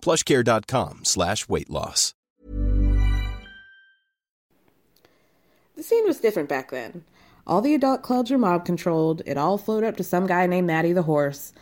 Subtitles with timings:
[0.00, 2.14] plushcare.com slash weight loss.
[5.76, 7.04] The scene was different back then.
[7.46, 9.22] All the adult clubs were mob controlled.
[9.26, 11.52] It all flowed up to some guy named Matty the Horse.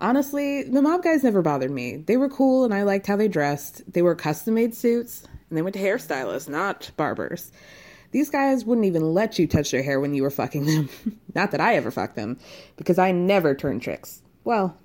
[0.00, 1.96] Honestly, the mob guys never bothered me.
[1.96, 3.82] They were cool and I liked how they dressed.
[3.92, 7.52] They wore custom made suits and they went to hairstylists, not barbers.
[8.12, 10.88] These guys wouldn't even let you touch their hair when you were fucking them.
[11.34, 12.38] not that I ever fucked them,
[12.76, 14.22] because I never turned tricks.
[14.44, 14.76] Well,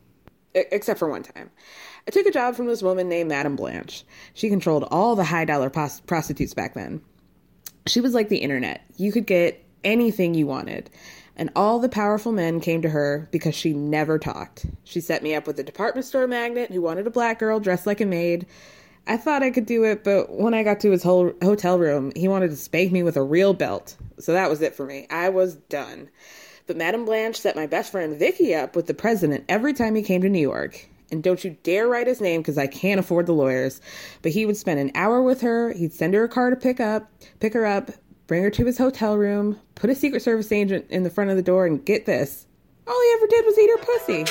[0.53, 1.49] except for one time.
[2.07, 4.03] I took a job from this woman named Madame Blanche.
[4.33, 7.01] She controlled all the high dollar pos- prostitutes back then.
[7.87, 8.83] She was like the internet.
[8.97, 10.89] You could get anything you wanted.
[11.35, 14.65] And all the powerful men came to her because she never talked.
[14.83, 17.87] She set me up with a department store magnate who wanted a black girl dressed
[17.87, 18.45] like a maid.
[19.07, 22.11] I thought I could do it, but when I got to his whole hotel room,
[22.15, 23.95] he wanted to spank me with a real belt.
[24.19, 25.07] So that was it for me.
[25.09, 26.09] I was done.
[26.71, 30.01] But Madame Blanche set my best friend Vicky up with the president every time he
[30.01, 30.87] came to New York.
[31.11, 33.81] And don't you dare write his name because I can't afford the lawyers.
[34.21, 35.73] But he would spend an hour with her.
[35.73, 37.11] He'd send her a car to pick up,
[37.41, 37.91] pick her up,
[38.25, 41.35] bring her to his hotel room, put a Secret Service agent in the front of
[41.35, 42.47] the door, and get this.
[42.87, 44.25] All he ever did was eat her pussy.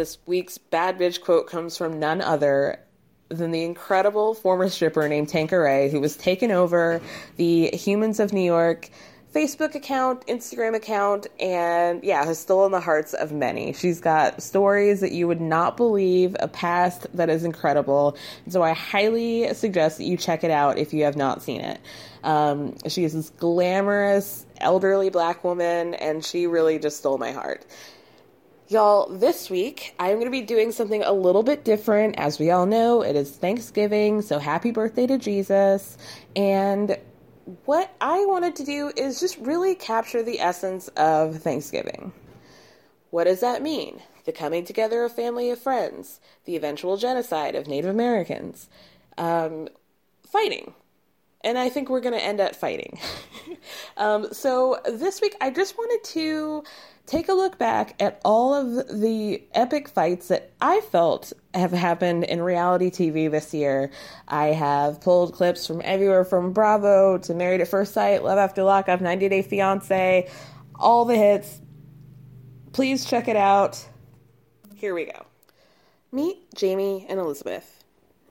[0.00, 2.80] This week's bad bitch quote comes from none other
[3.28, 7.02] than the incredible former stripper named Tanqueray, who was taken over
[7.36, 8.88] the Humans of New York
[9.34, 13.74] Facebook account, Instagram account, and yeah, has stolen the hearts of many.
[13.74, 18.16] She's got stories that you would not believe, a past that is incredible.
[18.48, 21.78] So I highly suggest that you check it out if you have not seen it.
[22.24, 27.66] Um, she is this glamorous, elderly black woman, and she really just stole my heart.
[28.70, 32.16] Y'all, this week I'm going to be doing something a little bit different.
[32.16, 35.98] As we all know, it is Thanksgiving, so happy birthday to Jesus.
[36.36, 36.96] And
[37.64, 42.12] what I wanted to do is just really capture the essence of Thanksgiving.
[43.10, 44.02] What does that mean?
[44.24, 48.68] The coming together of family of friends, the eventual genocide of Native Americans,
[49.18, 49.66] um,
[50.22, 50.74] fighting.
[51.42, 53.00] And I think we're going to end at fighting.
[53.96, 56.62] um, so this week I just wanted to
[57.10, 62.22] take a look back at all of the epic fights that I felt have happened
[62.22, 63.90] in reality TV this year.
[64.28, 68.62] I have pulled clips from everywhere from Bravo to Married at First Sight, Love After
[68.62, 70.30] Lockup, 90 Day Fiance,
[70.76, 71.60] all the hits.
[72.72, 73.84] Please check it out.
[74.76, 75.26] Here we go.
[76.12, 77.82] Meet Jamie and Elizabeth.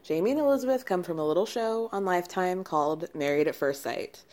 [0.03, 4.23] Jamie and Elizabeth come from a little show on Lifetime called Married at First Sight.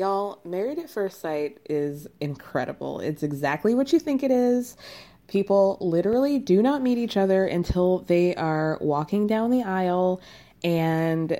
[0.00, 3.00] Y'all, Married at First Sight is incredible.
[3.00, 4.78] It's exactly what you think it is.
[5.26, 10.22] People literally do not meet each other until they are walking down the aisle,
[10.64, 11.38] and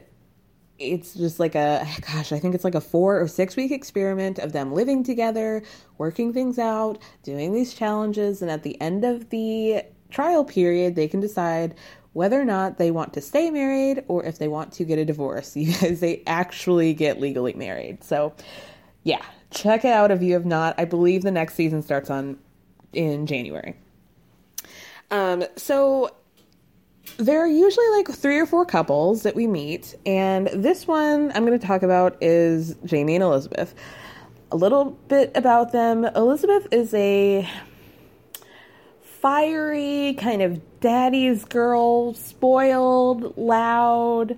[0.79, 4.39] it's just like a gosh, I think it's like a four or six week experiment
[4.39, 5.63] of them living together,
[5.97, 11.09] working things out, doing these challenges, and at the end of the trial period, they
[11.09, 11.77] can decide
[12.13, 15.05] whether or not they want to stay married or if they want to get a
[15.05, 18.03] divorce because they actually get legally married.
[18.03, 18.35] So,
[19.03, 20.75] yeah, check it out if you have not.
[20.79, 22.39] I believe the next season starts on
[22.93, 23.77] in January.
[25.11, 26.15] Um, so
[27.17, 31.45] there are usually like three or four couples that we meet, and this one I'm
[31.45, 33.75] going to talk about is Jamie and Elizabeth.
[34.53, 36.05] A little bit about them.
[36.05, 37.49] Elizabeth is a
[39.01, 44.37] fiery, kind of daddy's girl, spoiled, loud.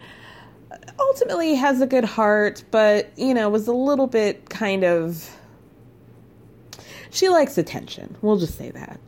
[0.99, 5.29] Ultimately has a good heart, but you know, was a little bit kind of
[7.12, 8.17] she likes attention.
[8.23, 8.99] We'll just say that.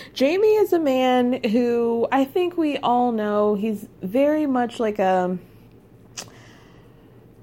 [0.14, 5.38] Jamie is a man who I think we all know he's very much like a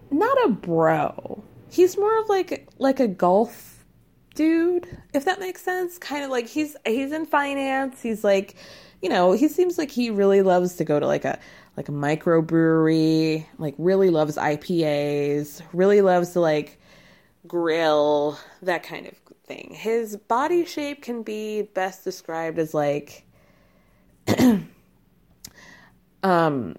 [0.10, 1.44] not a bro.
[1.70, 3.86] He's more of like like a golf
[4.34, 6.00] dude, if that makes sense.
[6.00, 8.02] Kind of like he's he's in finance.
[8.02, 8.56] He's like,
[9.02, 11.40] you know, he seems like he really loves to go to like a
[11.76, 16.80] like a microbrewery, like really loves IPAs, really loves to like
[17.48, 19.14] grill, that kind of
[19.46, 19.74] thing.
[19.74, 23.24] His body shape can be best described as like
[26.24, 26.76] um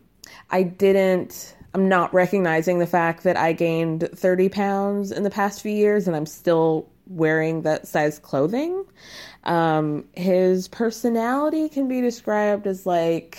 [0.51, 5.63] I didn't I'm not recognizing the fact that I gained 30 pounds in the past
[5.63, 8.85] few years and I'm still wearing that size clothing.
[9.45, 13.39] Um, his personality can be described as like,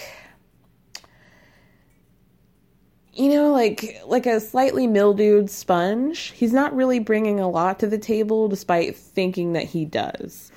[3.14, 6.32] you know, like like a slightly mildewed sponge.
[6.32, 10.52] He's not really bringing a lot to the table, despite thinking that he does.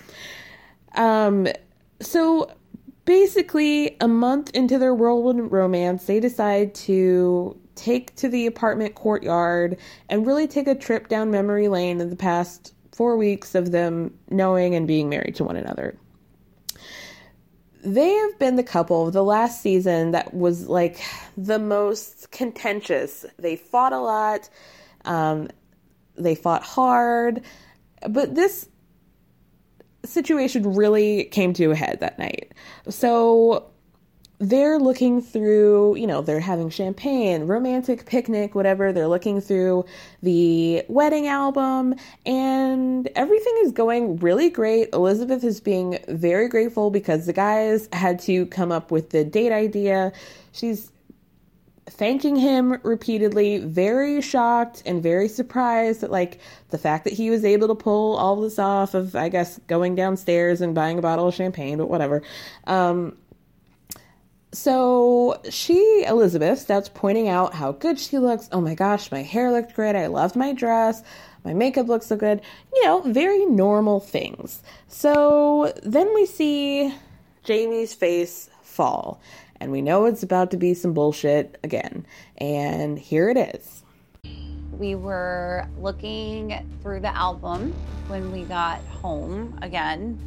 [0.94, 1.48] Um,
[2.00, 2.50] so
[3.04, 9.78] basically, a month into their whirlwind romance, they decide to take to the apartment courtyard
[10.08, 14.16] and really take a trip down memory lane in the past four weeks of them
[14.30, 15.96] knowing and being married to one another.
[17.84, 21.02] They have been the couple of the last season that was like
[21.36, 23.26] the most contentious.
[23.38, 24.48] They fought a lot,
[25.04, 25.48] um,
[26.16, 27.42] they fought hard,
[28.08, 28.68] but this
[30.04, 32.52] situation really came to a head that night.
[32.88, 33.71] So
[34.42, 38.92] they're looking through, you know, they're having champagne, romantic picnic, whatever.
[38.92, 39.84] They're looking through
[40.20, 41.94] the wedding album,
[42.26, 44.88] and everything is going really great.
[44.92, 49.52] Elizabeth is being very grateful because the guys had to come up with the date
[49.52, 50.12] idea.
[50.50, 50.90] She's
[51.86, 56.40] thanking him repeatedly, very shocked and very surprised at like
[56.70, 59.94] the fact that he was able to pull all this off of I guess going
[59.94, 62.22] downstairs and buying a bottle of champagne, but whatever.
[62.66, 63.16] Um,
[64.52, 68.49] so she, Elizabeth, starts pointing out how good she looks.
[68.52, 69.96] Oh my gosh, my hair looked great.
[69.96, 71.02] I loved my dress.
[71.44, 72.43] My makeup looks so good.
[72.75, 74.62] You know, very normal things.
[74.88, 76.94] So then we see
[77.44, 79.20] Jamie's face fall,
[79.58, 82.06] and we know it's about to be some bullshit again.
[82.37, 83.82] And here it is.
[84.72, 87.72] We were looking through the album
[88.08, 90.19] when we got home again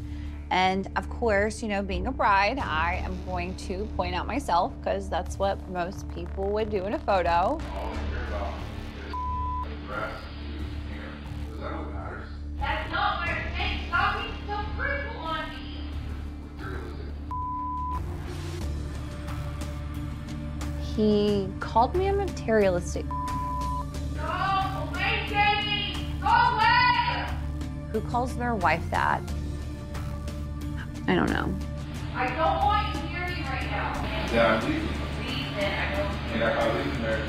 [0.51, 4.73] and of course, you know, being a bride, I am going to point out myself
[4.79, 7.59] because that's what most people would do in a photo.
[12.59, 13.89] That's not what it takes.
[13.89, 15.89] Talking so brutal on me.
[20.95, 23.05] He called me a materialistic
[24.15, 26.13] Go away, Jamie.
[26.21, 27.25] Go away.
[27.91, 29.21] who calls their wife that.
[31.07, 31.53] I don't know.
[32.15, 33.93] I don't want you near me right now.
[34.33, 34.87] Yeah, I'm leaving.
[35.21, 36.11] Please, then I don't.
[36.33, 37.27] And I, I'm leaving there.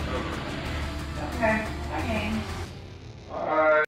[1.35, 1.67] Okay.
[1.99, 2.33] Okay.
[3.31, 3.85] Bye.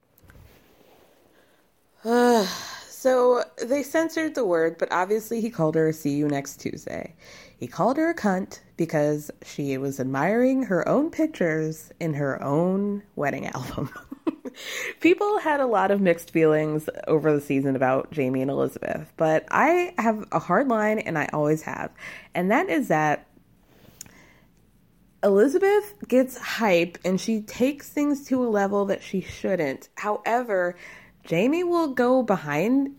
[2.99, 7.15] So they censored the word, but obviously he called her see you next Tuesday.
[7.57, 13.05] He called her a cunt because she was admiring her own pictures in her own
[13.15, 13.89] wedding album.
[15.01, 19.45] People had a lot of mixed feelings over the season about Jamie and Elizabeth, but
[19.51, 21.91] I have a hard line and I always have.
[22.35, 23.27] And that is that
[25.23, 29.89] Elizabeth gets hype and she takes things to a level that she shouldn't.
[29.97, 30.77] However,
[31.25, 32.95] Jamie will go behind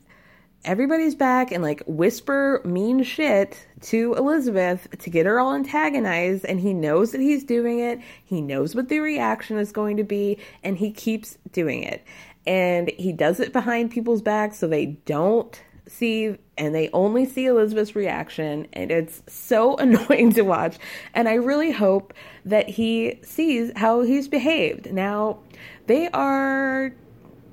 [0.66, 6.60] everybody's back and like whisper mean shit to Elizabeth to get her all antagonized and
[6.60, 8.00] he knows that he's doing it.
[8.24, 12.04] He knows what the reaction is going to be and he keeps doing it.
[12.46, 17.46] And he does it behind people's backs so they don't see and they only see
[17.46, 20.78] Elizabeth's reaction and it's so annoying to watch
[21.14, 22.14] and I really hope
[22.46, 24.92] that he sees how he's behaved.
[24.92, 25.40] Now,
[25.88, 26.94] they are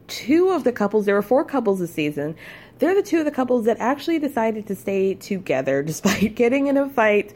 [0.08, 2.36] two of the couples, there were four couples this season.
[2.78, 6.76] They're the two of the couples that actually decided to stay together despite getting in
[6.76, 7.32] a fight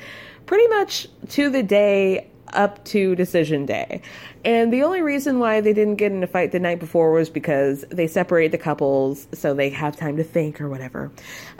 [0.47, 4.02] pretty much to the day up to decision day.
[4.44, 7.30] And the only reason why they didn't get in a fight the night before was
[7.30, 11.11] because they separated the couples so they have time to think or whatever.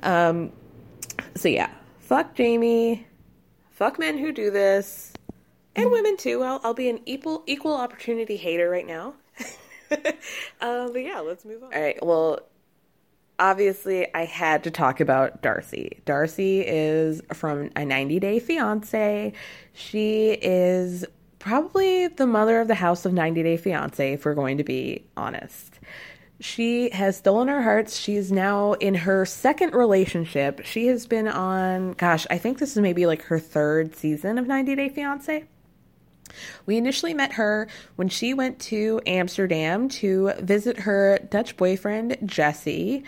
[0.03, 0.53] Um,
[1.37, 1.71] so yeah,
[2.01, 3.07] fuck Jamie.
[3.71, 5.13] Fuck men who do this.
[5.77, 6.43] And women too.
[6.43, 9.15] I'll, I'll be an equal equal opportunity hater right now.
[9.91, 9.99] um,
[10.93, 11.73] but yeah, let's move on.
[11.73, 12.05] All right.
[12.05, 12.41] Well,
[13.41, 16.03] obviously, I had to talk about Darcey.
[16.05, 19.33] Darcey is from a 90 Day Fiance.
[19.73, 21.05] She is
[21.41, 25.07] probably the mother of the house of 90 Day Fiance, if we're going to be
[25.17, 25.81] honest.
[26.39, 27.97] She has stolen our hearts.
[27.97, 30.65] She's now in her second relationship.
[30.65, 34.47] She has been on, gosh, I think this is maybe like her third season of
[34.47, 35.45] 90 Day Fiance.
[36.67, 43.05] We initially met her when she went to Amsterdam to visit her Dutch boyfriend, Jesse.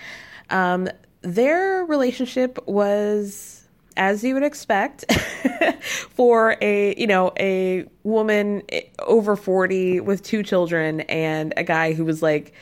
[0.50, 0.88] Um,
[1.23, 3.62] their relationship was
[3.97, 5.05] as you would expect
[6.11, 8.62] for a you know a woman
[9.00, 12.52] over 40 with two children and a guy who was like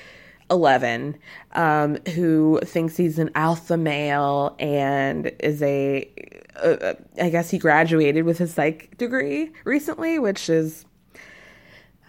[0.51, 1.17] 11
[1.53, 6.09] um, who thinks he's an alpha male and is a
[6.63, 10.85] uh, I guess he graduated with his psych degree recently which is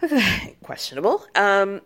[0.63, 1.81] questionable um,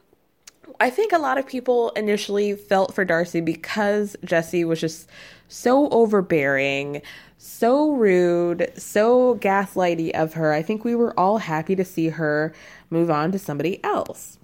[0.79, 5.09] I think a lot of people initially felt for Darcey because Jesse was just
[5.47, 7.01] so overbearing,
[7.37, 10.53] so rude, so gaslighty of her.
[10.53, 12.53] I think we were all happy to see her
[12.89, 14.37] move on to somebody else.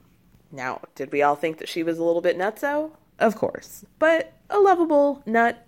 [0.52, 2.92] Now, did we all think that she was a little bit nutso?
[3.20, 5.66] Of course, but a lovable nut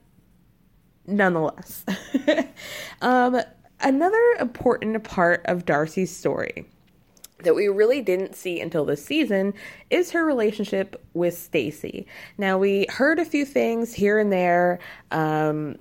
[1.08, 1.86] nonetheless.
[3.02, 3.42] um,
[3.80, 6.66] another important part of Darcey's story
[7.44, 9.54] that we really didn't see until this season
[9.90, 12.08] is her relationship with Stacey.
[12.38, 14.80] Now we heard a few things here and there.
[15.12, 15.78] Um,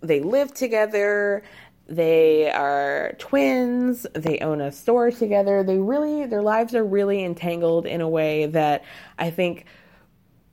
[0.00, 1.42] they live together.
[1.88, 4.06] They are twins.
[4.14, 5.62] They own a store together.
[5.62, 8.84] They really, their lives are really entangled in a way that
[9.18, 9.64] I think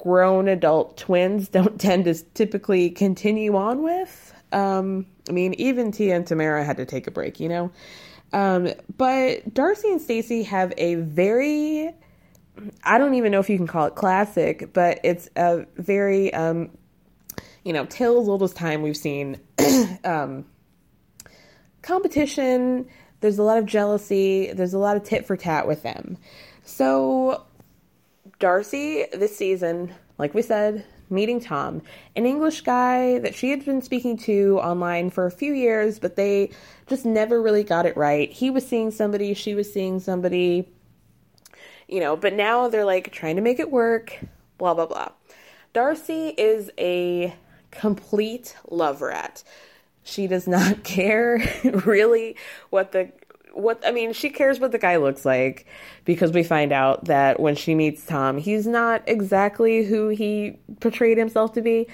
[0.03, 4.33] grown adult twins don't tend to typically continue on with.
[4.51, 7.72] Um, I mean, even Tia and Tamera had to take a break, you know?
[8.33, 11.93] Um, but Darcey and Stacey have a very
[12.83, 16.69] I don't even know if you can call it classic, but it's a very um,
[17.63, 19.39] you know, till as old as time we've seen
[20.03, 20.45] um,
[21.81, 22.88] competition,
[23.22, 26.17] there's a lot of jealousy, there's a lot of tit for tat with them.
[26.63, 27.45] So
[28.40, 31.82] Darcey this season, like we said, meeting Tom,
[32.16, 36.16] an English guy that she had been speaking to online for a few years, but
[36.16, 36.50] they
[36.88, 38.32] just never really got it right.
[38.32, 40.68] He was seeing somebody, she was seeing somebody,
[41.88, 44.20] you know, but now they're like trying to make it work,
[44.58, 45.10] blah, blah, blah.
[45.74, 47.36] Darcey is a
[47.72, 49.44] complete love rat.
[50.04, 52.36] She does not care really
[52.70, 53.12] what the
[53.53, 55.65] what I mean, she cares what the guy looks like
[56.05, 61.17] because we find out that when she meets Tom, he's not exactly who he portrayed
[61.17, 61.88] himself to be.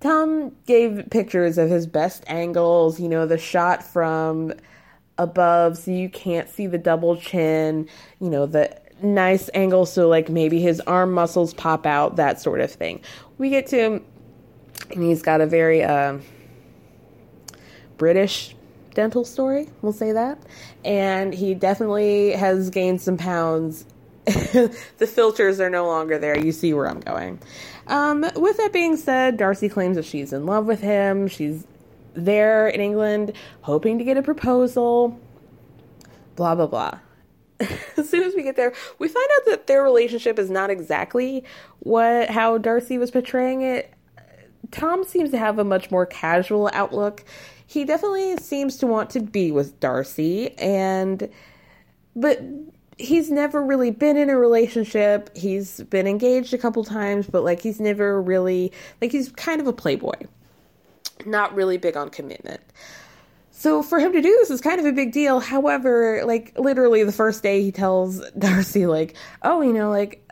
[0.00, 4.52] Tom gave pictures of his best angles, you know, the shot from
[5.18, 7.88] above so you can't see the double chin,
[8.20, 12.60] you know, the nice angle so like maybe his arm muscles pop out, that sort
[12.60, 13.00] of thing.
[13.38, 14.04] We get to him
[14.90, 16.18] and he's got a very uh,
[17.96, 18.55] British
[18.96, 20.42] dental story, we'll say that.
[20.84, 23.84] And he definitely has gained some pounds.
[24.24, 26.36] the filters are no longer there.
[26.36, 27.38] You see where I'm going.
[27.86, 31.28] Um, with that being said, Darcey claims that she's in love with him.
[31.28, 31.64] She's
[32.14, 35.20] there in England hoping to get a proposal.
[36.34, 36.98] Blah, blah, blah.
[37.96, 41.44] as soon as we get there, we find out that their relationship is not exactly
[41.80, 43.92] what how Darcey was portraying it.
[44.70, 47.24] Tom seems to have a much more casual outlook
[47.66, 51.28] he definitely seems to want to be with Darcey and
[52.14, 52.40] but
[52.98, 55.36] he's never really been in a relationship.
[55.36, 59.66] He's been engaged a couple times, but like he's never really like he's kind of
[59.66, 60.14] a playboy.
[61.24, 62.60] Not really big on commitment.
[63.50, 65.40] So for him to do this is kind of a big deal.
[65.40, 70.25] However, like literally the first day he tells Darcey like, "Oh, you know, like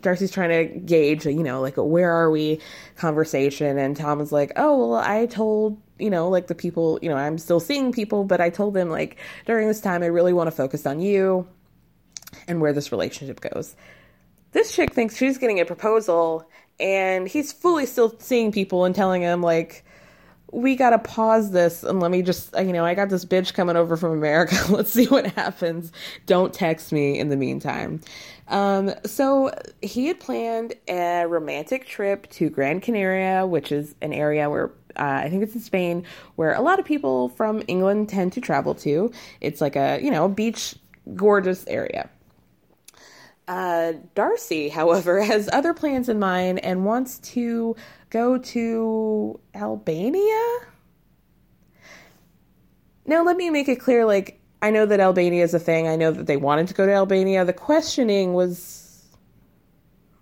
[0.00, 2.60] Darcey's trying to gauge, you know, like a where are we
[2.96, 7.08] conversation and Tom is like, "Oh, well, I told you know, like the people, you
[7.08, 10.32] know, I'm still seeing people, but I told them, like, during this time, I really
[10.32, 11.46] want to focus on you
[12.48, 13.76] and where this relationship goes.
[14.50, 16.48] This chick thinks she's getting a proposal,
[16.80, 19.84] and he's fully still seeing people and telling him, like,
[20.52, 23.74] we gotta pause this and let me just, you know, I got this bitch coming
[23.74, 24.56] over from America.
[24.70, 25.90] Let's see what happens.
[26.26, 28.00] Don't text me in the meantime.
[28.48, 34.50] Um, so he had planned a romantic trip to Gran Canaria, which is an area
[34.50, 36.04] where uh, I think it's in Spain,
[36.36, 39.10] where a lot of people from England tend to travel to.
[39.40, 40.74] It's like a, you know, beach,
[41.14, 42.10] gorgeous area.
[43.48, 47.74] Uh, Darcey, however, has other plans in mind and wants to
[48.12, 50.58] go to Albania.
[53.06, 55.88] Now, let me make it clear like, I know that Albania is a thing.
[55.88, 57.44] I know that they wanted to go to Albania.
[57.44, 59.02] The questioning was.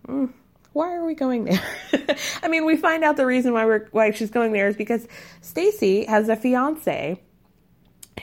[0.06, 0.32] Mm,
[0.73, 2.16] why are we going there?
[2.42, 5.06] I mean, we find out the reason why we're why she's going there is because
[5.40, 7.20] Stacey has a fiance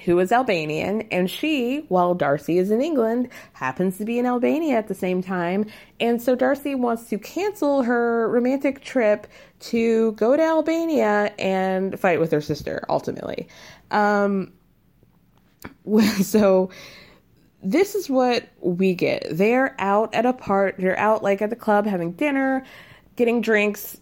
[0.06, 4.78] who is Albanian, and she, while Darcey is in England, happens to be in Albania
[4.78, 5.66] at the same time.
[6.00, 9.28] And so Darcey wants to cancel her romantic trip
[9.60, 13.48] to go to Albania and fight with her sister, ultimately.
[13.92, 14.54] Um,
[16.22, 16.70] so
[17.64, 19.26] this is what we get.
[19.32, 22.64] They're out at a part, they're out like at the club having dinner,
[23.16, 23.98] getting drinks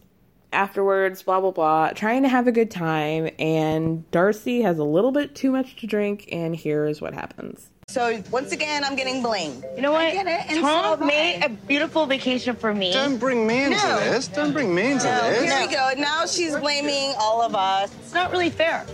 [0.56, 5.12] afterwards, blah blah blah, trying to have a good time, and Darcey has a little
[5.12, 7.70] bit too much to drink, and here's what happens.
[7.88, 9.64] So once again, I'm getting blamed.
[9.76, 10.06] You know what?
[10.06, 10.52] I get it.
[10.52, 12.92] And Tom so made a beautiful vacation for me.
[12.92, 14.00] Don't bring me into No.
[14.00, 14.28] this.
[14.28, 15.44] Don't bring me into No, this.
[15.44, 15.92] here we go.
[15.96, 17.94] Now she's blaming all of us.
[18.02, 18.88] It's not really fair.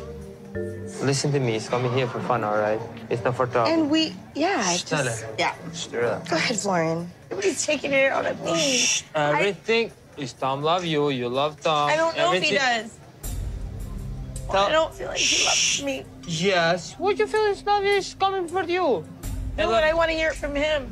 [1.02, 1.56] Listen to me.
[1.56, 2.82] It's coming here for fun, all right?
[3.10, 3.70] It's not for talk.
[3.70, 5.56] And we, yeah, I just, yeah.
[5.72, 6.28] Stir up.
[6.28, 7.10] Go ahead, Florian.
[7.32, 8.86] Everybody's taking it out of me.
[9.16, 9.90] Everything
[10.22, 11.10] is Tom love you.
[11.10, 11.90] You love Tom.
[11.90, 12.98] I don't know if he Everything- does.
[14.52, 16.04] Tell- I don't feel like he loves me.
[16.28, 16.96] Yes.
[16.98, 19.06] What you feel is love is coming for you.
[19.58, 20.90] No, but I want to hear it from him.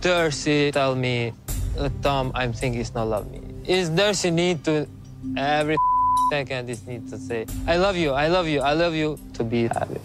[0.00, 1.32] Darcey tell me,
[1.78, 3.40] uh, Tom, I'm thinking it's not love me.
[3.66, 4.86] Is Darcey need to
[5.36, 5.76] every
[6.30, 9.42] second is need to say, I love you, I love you, I love you to
[9.44, 9.98] be happy.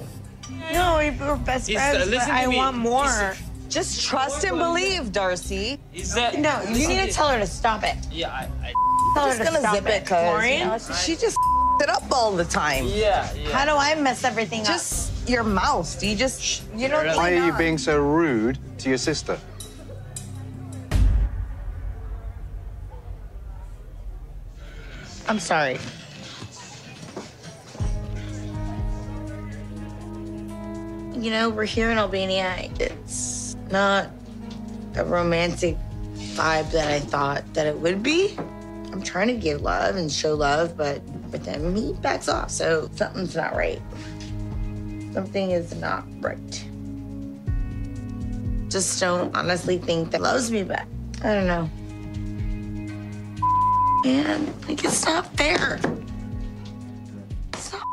[0.73, 2.57] No, we were best It's, uh, friends, but I me.
[2.57, 3.05] want more.
[3.05, 5.79] It's- Just trust and believe, Darcey.
[5.93, 7.95] Is that No, you need to tell her to stop it.
[8.11, 8.73] Yeah, I, I
[9.15, 11.37] Tell Just her to gonna stop zip it, cause you know, she just
[11.81, 12.85] it up all the time.
[12.85, 13.49] yeah, yeah.
[13.49, 14.67] how do I mess everything up?
[14.67, 15.99] Just your mouth.
[15.99, 17.07] Do you just you don't.
[17.15, 19.39] Why are you being so rude to your sister?
[25.27, 25.79] I'm sorry.
[31.13, 32.69] You know, we're here in Albania.
[32.79, 33.40] It's
[33.71, 34.09] not
[34.95, 35.77] a romantic
[36.35, 38.37] vibe that I thought that it would be.
[38.91, 41.01] I'm trying to give love and show love, but
[41.31, 42.51] but then he backs off.
[42.51, 43.81] So something's not right.
[45.13, 46.65] Something is not right.
[48.69, 50.87] Just don't honestly think that loves me back.
[51.23, 51.69] I don't know.
[54.03, 55.79] Man, like it's not fair.
[57.53, 57.83] It's not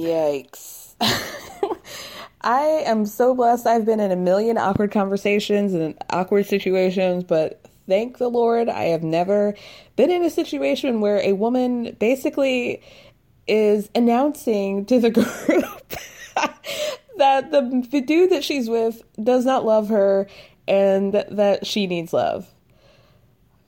[0.00, 0.94] Yikes.
[2.42, 3.66] I am so blessed.
[3.66, 8.84] I've been in a million awkward conversations and awkward situations, but thank the Lord, I
[8.84, 9.54] have never
[9.96, 12.82] been in a situation where a woman basically
[13.46, 15.92] is announcing to the group
[17.18, 20.26] that the, the dude that she's with does not love her
[20.66, 22.48] and that she needs love.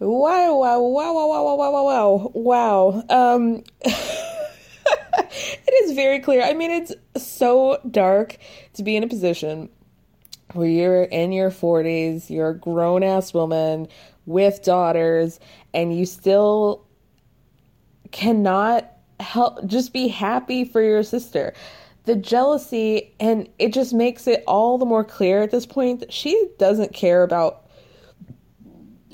[0.01, 3.05] Wow, wow, wow, wow, wow, wow, wow, wow, wow.
[3.09, 3.65] Um,
[5.85, 6.42] it is very clear.
[6.42, 8.38] I mean, it's so dark
[8.75, 9.68] to be in a position
[10.53, 13.88] where you're in your 40s, you're a grown ass woman
[14.27, 15.40] with daughters,
[15.73, 16.87] and you still
[18.12, 21.53] cannot help just be happy for your sister.
[22.05, 26.12] The jealousy, and it just makes it all the more clear at this point that
[26.12, 27.66] she doesn't care about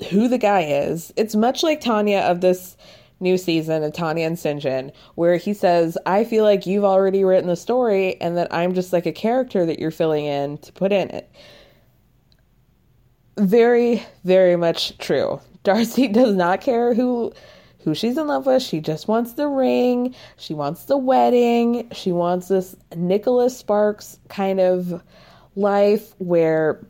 [0.09, 1.13] who the guy is.
[1.15, 2.75] It's much like Tania of this
[3.21, 7.47] new season of Tania and Syngin, where he says, I feel like you've already written
[7.47, 10.91] the story and that I'm just like a character that you're filling in to put
[10.91, 11.31] in it.
[13.37, 15.39] Very, very much true.
[15.63, 17.31] Darcey does not care who
[17.83, 18.61] who she's in love with.
[18.61, 20.13] She just wants the ring.
[20.37, 21.89] She wants the wedding.
[21.91, 25.01] She wants this Nicholas Sparks kind of
[25.55, 26.85] life where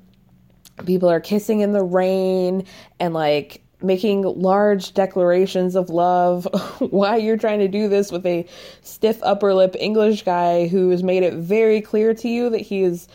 [0.86, 2.66] people are kissing in the rain
[3.00, 6.48] and like making large declarations of love.
[6.80, 8.46] Why you're trying to do this with a
[8.82, 12.84] stiff upper lip English guy who has made it very clear to you that he
[12.84, 13.08] is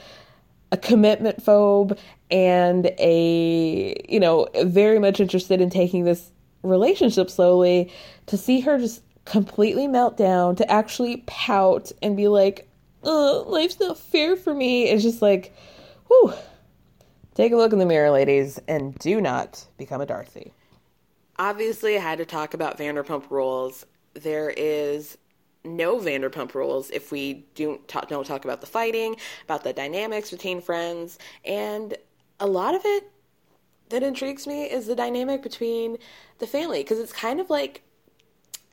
[0.73, 1.99] a commitment phobe
[2.31, 7.93] and a you know very much interested in taking this relationship slowly
[8.27, 12.69] to see her just completely melt down to actually pout and be like
[13.05, 15.55] Ugh, life's not fair for me it's just like
[16.09, 16.33] whew
[17.37, 20.53] Take a look in the mirror, ladies, and do not become a Darcey.
[21.39, 23.85] Obviously, I had to talk about Vanderpump Rules.
[24.15, 25.19] There is
[25.63, 30.31] no Vanderpump Rules if we don't talk, don't talk about the fighting, about the dynamics
[30.31, 31.95] between friends, and
[32.41, 33.11] a lot of it
[33.91, 35.99] that intrigues me is the dynamic between
[36.39, 37.83] the family because it's kind of like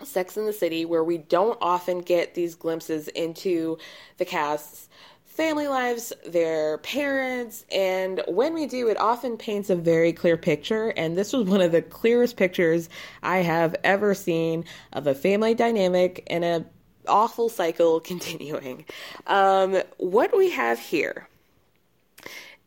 [0.04, 3.78] Sex in the City where we don't often get these glimpses into
[4.18, 4.88] the cast's
[5.34, 10.90] family lives, their parents, and when we do, it often paints a very clear picture.
[10.90, 12.88] And this was one of the clearest pictures
[13.24, 16.66] I have ever seen of a family dynamic and a
[17.08, 18.86] awful cycle continuing.
[19.26, 21.28] Um, what we have here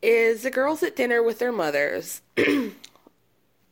[0.01, 2.21] is the girls at dinner with their mothers.
[2.37, 2.73] and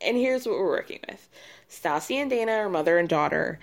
[0.00, 1.28] here's what we're working with
[1.70, 3.58] Stassi and Dana are mother and daughter.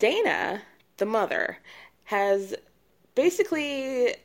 [0.00, 0.62] Dana,
[0.96, 1.58] the mother,
[2.04, 2.54] has
[3.14, 4.16] basically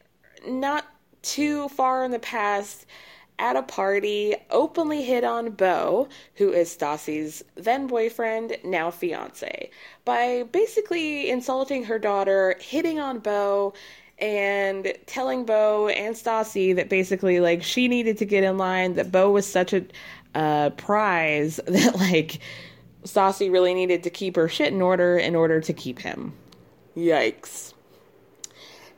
[0.45, 0.85] not
[1.21, 2.85] too far in the past
[3.39, 9.69] at a party openly hit on Beau, who is Stassi's then boyfriend, now fiance,
[10.05, 13.73] by basically insulting her daughter, hitting on Beau,
[14.19, 19.11] and telling Beau and Stassi that basically like she needed to get in line, that
[19.11, 19.85] Beau was such a
[20.33, 22.39] uh, prize that like
[23.03, 26.33] Stassi really needed to keep her shit in order in order to keep him.
[26.95, 27.73] Yikes.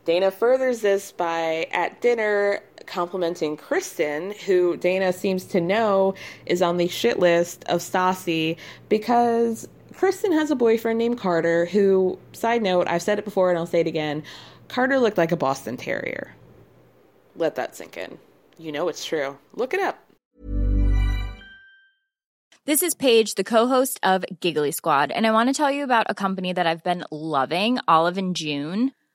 [0.10, 6.16] Dana furthers this by at dinner complimenting Kristen, who Dana seems to know
[6.48, 8.58] is on the shit list of Stassi
[8.90, 13.60] because Kristen has a boyfriend named Carter who, side note, I've said it before and
[13.60, 14.24] I'll say it again,
[14.68, 16.34] Carter looked like a Boston Terrier.
[17.36, 18.18] Let that sink in.
[18.58, 19.38] You know it's true.
[19.54, 20.00] Look it up.
[22.66, 26.08] This is Paige, the co-host of Giggly Squad, and I want to tell you about
[26.10, 28.92] a company that I've been loving, Olive and June.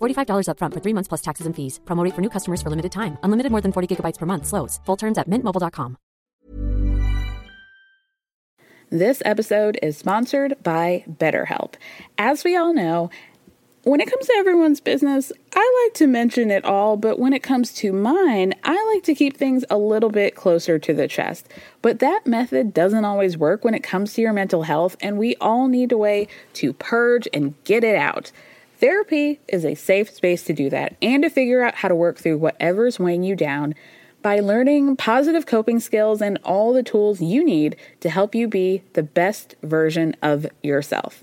[0.00, 1.80] $45 upfront for three months plus taxes and fees.
[1.84, 3.18] Promo rate for new customers for limited time.
[3.24, 4.46] Unlimited more than 40 gigabytes per month.
[4.46, 4.78] Slows.
[4.86, 5.96] Full terms at mintmobile.com.
[8.92, 11.74] This episode is sponsored by BetterHelp.
[12.18, 13.08] As we all know,
[13.84, 17.44] when it comes to everyone's business, I like to mention it all, but when it
[17.44, 21.48] comes to mine, I like to keep things a little bit closer to the chest.
[21.82, 25.36] But that method doesn't always work when it comes to your mental health, and we
[25.36, 28.32] all need a way to purge and get it out.
[28.80, 32.16] Therapy is a safe space to do that and to figure out how to work
[32.16, 33.74] through whatever's weighing you down
[34.22, 38.82] by learning positive coping skills and all the tools you need to help you be
[38.94, 41.22] the best version of yourself.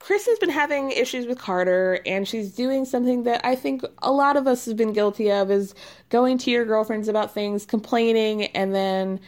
[0.00, 4.10] Chris has been having issues with Carter, and she's doing something that I think a
[4.10, 5.74] lot of us have been guilty of is
[6.08, 9.20] going to your girlfriends about things, complaining, and then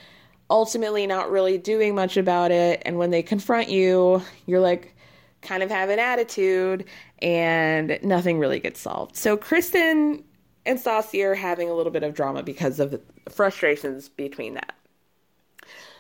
[0.49, 2.83] ultimately not really doing much about it.
[2.87, 4.97] And when they confront you, you're like
[5.43, 6.87] kind of have an attitude,
[7.21, 9.15] and nothing really gets solved.
[9.15, 10.25] So Kristen
[10.65, 14.75] and Stassi are having a little bit of drama because of the frustrations between that.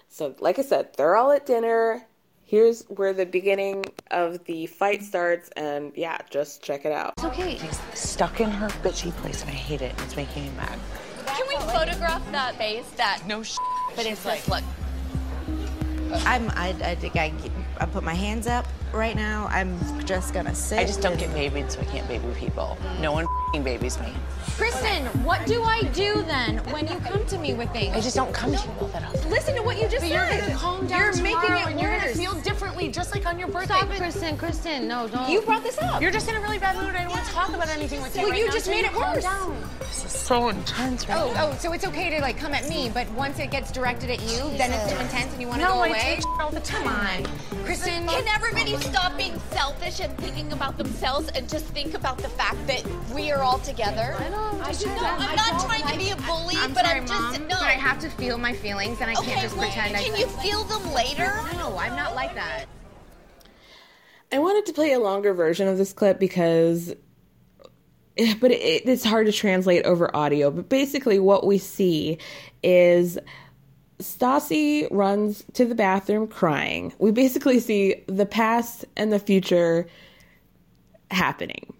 [0.09, 2.07] So, like I said, they're all at dinner
[2.53, 7.25] here's where the beginning of the fight starts and yeah just check it out It's
[7.25, 7.57] okay.
[7.57, 9.95] She's stuck in her bitchy place and I hate it.
[10.05, 10.79] It's making me mad.
[11.27, 12.89] Can we photograph that face?
[12.99, 13.57] That no sh-
[13.97, 14.63] But it's like, look.
[16.27, 16.51] I'm.
[16.51, 16.77] I.
[16.85, 17.33] I think I.
[17.79, 19.49] I put my hands up right now.
[19.51, 20.79] I'm just gonna sit.
[20.79, 22.77] I just don't get babied, so I can't baby people.
[23.01, 24.13] No one f***ing babies me.
[24.57, 27.97] Kristen, what do I do then when you come to me with things?
[27.97, 29.31] I just don't come to you all that often.
[29.31, 30.11] Listen to what you just But said.
[30.11, 33.39] you're gonna calm down You're making it and you're gonna feel differently, just like on
[33.39, 33.75] your birthday.
[33.77, 33.97] Stop it.
[33.97, 35.31] Kristen, Kristen, no, don't.
[35.31, 36.03] You brought this up.
[36.03, 36.95] You're just in a really bad mood.
[36.95, 38.23] I don't want to talk about anything with you.
[38.23, 39.25] Well, right you now, just so made you it calm worse.
[39.25, 39.69] Down.
[39.81, 41.49] This is so intense right Oh, now.
[41.51, 44.21] oh, so it's okay to like come at me, but once it gets directed at
[44.23, 45.99] you, then it's too intense and you want to No, go I away.
[46.17, 46.83] take all the time.
[47.25, 47.29] Come
[47.59, 48.07] on, Kristen.
[48.07, 52.67] Can everybody stop being selfish and thinking about themselves and just think about the fact
[52.67, 54.15] that we are all together?
[54.19, 54.61] I know.
[54.63, 55.21] I just no, that.
[55.21, 57.57] I'm not don't trying to be a bully, I'm but sorry, I'm just Mom, no.
[57.57, 59.97] but I have to feel my feelings, and I okay, can't just well, pretend.
[59.97, 61.35] I can you feel them later?
[61.55, 62.67] No, I'm not like that.
[64.33, 66.95] I wanted to play a longer version of this clip because,
[68.41, 70.51] but it, it's hard to translate over audio.
[70.51, 72.19] But basically, what we see
[72.63, 73.19] is
[74.03, 76.93] Stassi runs to the bathroom crying.
[76.99, 79.87] We basically see the past and the future
[81.11, 81.73] happening.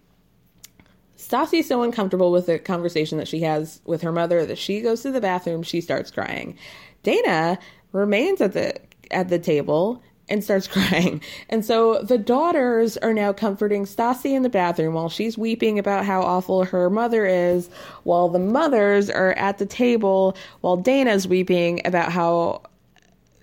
[1.17, 4.81] Stassi is so uncomfortable with the conversation that she has with her mother that she
[4.81, 6.57] goes to the bathroom, she starts crying.
[7.03, 7.59] Dana
[7.91, 8.75] remains at the
[9.11, 11.21] at the table and starts crying.
[11.49, 16.05] And so the daughters are now comforting Stassi in the bathroom while she's weeping about
[16.05, 17.69] how awful her mother is,
[18.03, 22.61] while the mothers are at the table while Dana's weeping about how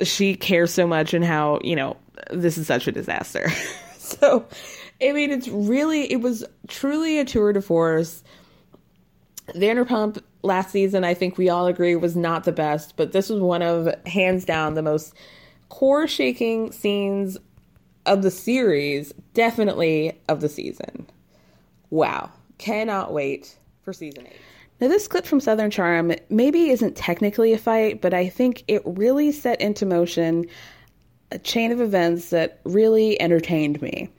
[0.02, 1.96] she cares so much and how, you know,
[2.30, 3.50] this is such a disaster.
[3.98, 4.46] so,
[5.02, 8.22] I mean, it's really, it was truly a tour de force.
[9.48, 13.40] Vanderpump last season, I think we all agree, was not the best, but this was
[13.40, 15.14] one of, hands down, the most
[15.70, 17.38] core shaking scenes
[18.04, 21.06] of the series, definitely of the season.
[21.88, 22.30] Wow.
[22.58, 24.36] Cannot wait for season eight.
[24.80, 28.82] Now, this clip from Southern Charm maybe isn't technically a fight, but I think it
[28.84, 30.46] really set into motion
[31.30, 34.10] a chain of events that really entertained me.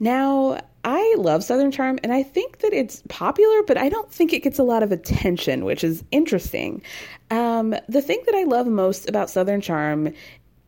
[0.00, 4.32] Now, I love Southern Charm and I think that it's popular, but I don't think
[4.32, 6.82] it gets a lot of attention, which is interesting.
[7.30, 10.12] Um, the thing that I love most about Southern Charm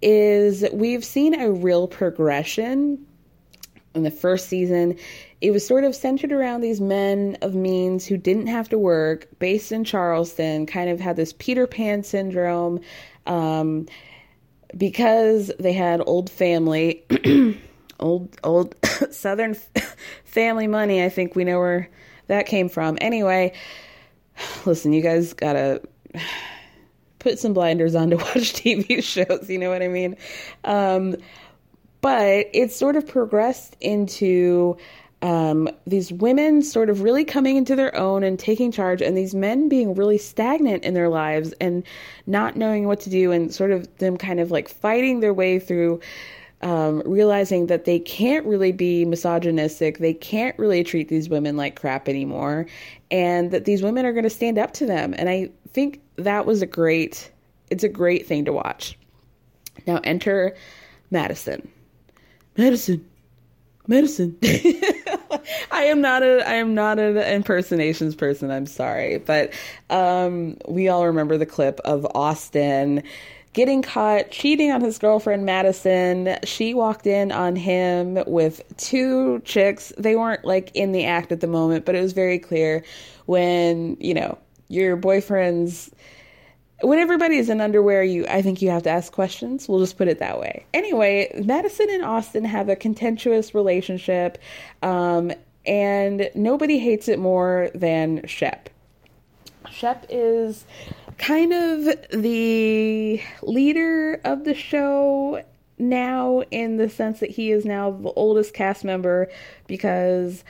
[0.04, 3.04] is we've seen a real progression
[3.94, 4.98] in the first season,
[5.40, 9.26] it was sort of centered around these men of means who didn't have to work,
[9.38, 12.80] based in Charleston, kind of had this Peter Pan syndrome
[13.26, 13.86] um,
[14.76, 17.04] because they had old family,
[18.00, 18.74] old old
[19.10, 19.54] Southern
[20.24, 21.02] family money.
[21.02, 21.88] I think we know where
[22.26, 22.98] that came from.
[23.00, 23.54] Anyway,
[24.66, 25.80] listen, you guys gotta
[27.24, 29.50] put some blinders on to watch TV shows.
[29.50, 30.16] You know what I mean?
[30.62, 31.16] Um,
[32.02, 34.76] but it sort of progressed into
[35.22, 39.34] um, these women sort of really coming into their own and taking charge, and these
[39.34, 41.82] men being really stagnant in their lives and
[42.26, 45.58] not knowing what to do, and sort of them kind of like fighting their way
[45.58, 46.00] through.
[46.62, 51.78] Um, realizing that they can't really be misogynistic, they can't really treat these women like
[51.78, 52.64] crap anymore,
[53.10, 55.14] and that these women are going to stand up to them.
[55.18, 57.30] And I think that was a great,
[57.70, 58.98] it's a great thing to watch.
[59.86, 60.54] Now enter
[61.10, 61.68] Madison.
[62.56, 63.04] Madison.
[63.86, 64.36] Madison.
[65.70, 68.50] I am not a I am not an impersonations person.
[68.50, 69.52] I'm sorry, but
[69.90, 73.02] um, we all remember the clip of Austin
[73.52, 76.36] getting caught cheating on his girlfriend Madison.
[76.44, 79.92] She walked in on him with two chicks.
[79.98, 82.82] They weren't like in the act at the moment, but it was very clear
[83.26, 85.90] when you know your boyfriend's
[86.80, 89.68] when everybody's in underwear, you I think you have to ask questions.
[89.68, 90.66] We'll just put it that way.
[90.74, 94.38] Anyway, Madison and Austin have a contentious relationship,
[94.82, 95.32] um,
[95.66, 98.68] and nobody hates it more than Shep.
[99.70, 100.66] Shep is
[101.16, 105.42] kind of the leader of the show
[105.78, 109.30] now in the sense that he is now the oldest cast member
[109.66, 110.44] because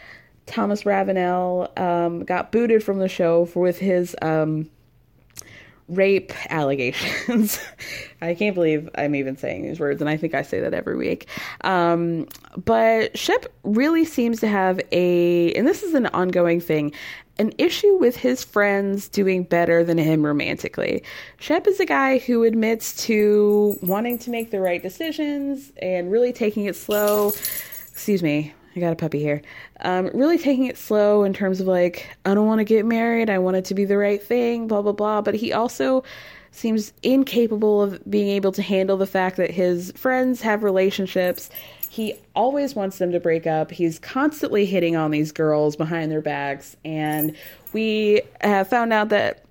[0.46, 4.68] Thomas Ravenel um, got booted from the show for with his um,
[5.88, 7.60] rape allegations.
[8.22, 10.96] I can't believe I'm even saying these words, and I think I say that every
[10.96, 11.28] week.
[11.62, 12.28] Um,
[12.62, 16.92] but Shep really seems to have a, and this is an ongoing thing,
[17.38, 21.02] an issue with his friends doing better than him romantically.
[21.38, 26.32] Shep is a guy who admits to wanting to make the right decisions and really
[26.32, 27.28] taking it slow.
[27.92, 29.42] Excuse me, I got a puppy here.
[29.80, 33.30] Um, really taking it slow in terms of like, I don't want to get married.
[33.30, 35.20] I want it to be the right thing, blah, blah, blah.
[35.20, 36.02] But he also
[36.50, 41.50] seems incapable of being able to handle the fact that his friends have relationships.
[41.88, 43.70] He always wants them to break up.
[43.70, 46.76] He's constantly hitting on these girls behind their backs.
[46.84, 47.36] And
[47.72, 49.44] we have found out that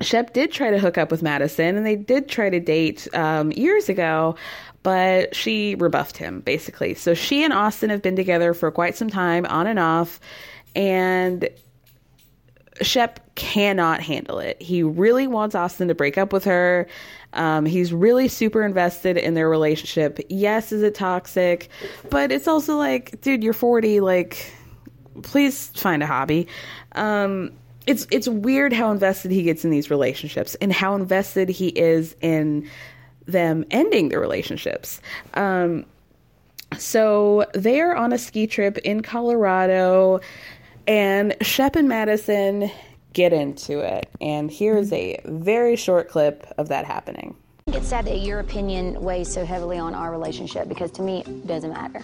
[0.00, 3.50] Shep did try to hook up with Madison and they did try to date um,
[3.52, 4.36] years ago,
[4.86, 6.94] but she rebuffed him basically.
[6.94, 10.20] So she and Austin have been together for quite some time, on and off,
[10.76, 11.48] and
[12.82, 14.62] Shep cannot handle it.
[14.62, 16.86] He really wants Austin to break up with her.
[17.32, 20.20] Um, he's really super invested in their relationship.
[20.28, 21.68] Yes, is it toxic?
[22.08, 23.98] But it's also like, dude, you're 40.
[23.98, 24.52] Like,
[25.24, 26.46] please find a hobby.
[26.92, 27.50] Um,
[27.88, 32.14] it's it's weird how invested he gets in these relationships and how invested he is
[32.20, 32.70] in
[33.26, 35.00] them ending the relationships.
[35.34, 35.84] Um,
[36.78, 40.20] so they are on a ski trip in Colorado,
[40.86, 42.70] and Shep and Madison
[43.12, 44.08] get into it.
[44.20, 47.36] And here's a very short clip of that happening.
[47.68, 51.46] It's sad that your opinion weighs so heavily on our relationship because to me, it
[51.48, 52.00] doesn't matter.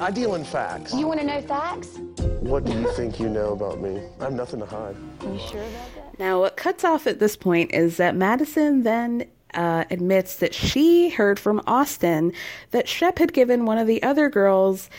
[0.00, 0.92] I deal in facts.
[0.92, 1.98] You want to know facts?
[2.40, 4.02] What do you think you know about me?
[4.18, 4.96] I have nothing to hide.
[5.20, 6.18] Are you sure about that?
[6.18, 11.10] Now, what cuts off at this point is that Madison then uh, admits that she
[11.10, 12.32] heard from Austin
[12.70, 14.90] that Shep had given one of the other girls,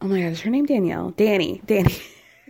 [0.00, 1.10] oh my god, is her name Danielle?
[1.10, 1.62] Danny.
[1.66, 1.96] Danny.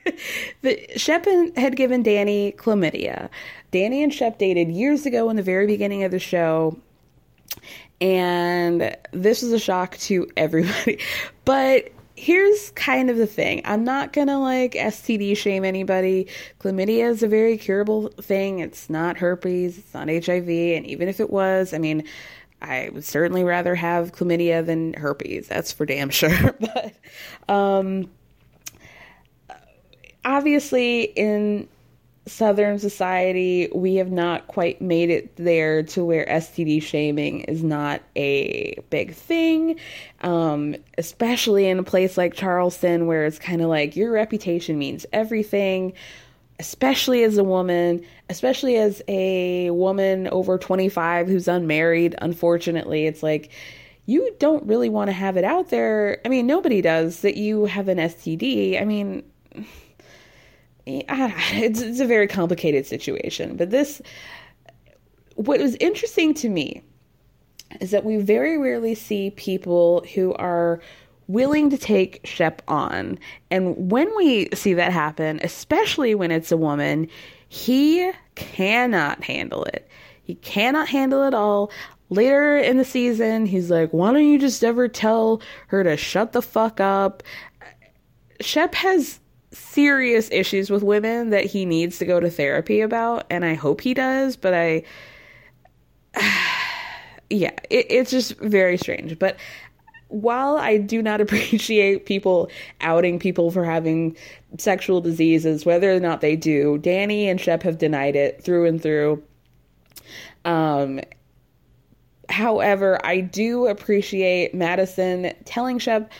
[0.62, 1.26] that Shep
[1.56, 3.28] had given Danny chlamydia.
[3.70, 6.76] Danny and Shep dated years ago in the very beginning of the show.
[8.00, 10.98] And this was a shock to everybody.
[11.44, 11.90] But
[12.22, 16.28] here's kind of the thing I'm not gonna like STD shame anybody.
[16.60, 18.60] Chlamydia is a very curable thing.
[18.60, 20.48] It's not herpes, it's not HIV.
[20.48, 22.04] And even if it was, I mean,
[22.60, 25.48] I would certainly rather have chlamydia than herpes.
[25.48, 26.56] That's for damn sure.
[26.60, 26.94] but
[27.52, 28.08] um,
[30.24, 31.66] obviously, in
[32.26, 38.00] Southern society, we have not quite made it there to where STD shaming is not
[38.14, 39.78] a big thing,
[40.20, 45.04] um, especially in a place like Charleston where it's kind of like your reputation means
[45.12, 45.94] everything,
[46.60, 52.14] especially as a woman, especially as a woman over 25 who's unmarried.
[52.22, 53.50] Unfortunately, it's like
[54.06, 56.20] you don't really want to have it out there.
[56.24, 58.80] I mean, nobody does that you have an STD.
[58.80, 59.24] I mean,
[60.86, 63.56] it's, it's a very complicated situation.
[63.56, 64.02] But this,
[65.36, 66.82] what was interesting to me
[67.80, 70.80] is that we very rarely see people who are
[71.28, 73.18] willing to take Shep on.
[73.50, 77.08] And when we see that happen, especially when it's a woman,
[77.48, 79.88] he cannot handle it.
[80.24, 81.70] He cannot handle it all.
[82.10, 86.32] Later in the season, he's like, Why don't you just ever tell her to shut
[86.32, 87.22] the fuck up?
[88.40, 89.20] Shep has
[89.52, 93.80] serious issues with women that he needs to go to therapy about and i hope
[93.80, 94.82] he does but i
[97.30, 99.18] yeah it, it's just very strange.
[99.18, 99.36] But
[100.08, 104.16] while i do not appreciate people outing people for having
[104.58, 108.82] sexual diseases whether or not they do danni and shep have denied it through and
[108.82, 109.22] through.
[110.44, 111.00] Um
[112.28, 116.10] however i do appreciate madison telling shep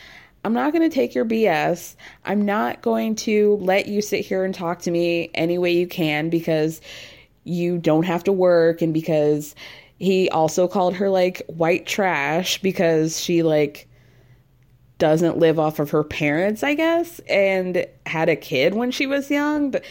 [0.43, 1.95] I'm not going to take your BS.
[2.25, 5.87] I'm not going to let you sit here and talk to me any way you
[5.87, 6.81] can because
[7.45, 9.55] you don't have to work and because
[9.99, 13.87] he also called her like white trash because she like
[14.97, 19.31] doesn't live off of her parents, I guess, and had a kid when she was
[19.31, 19.83] young, but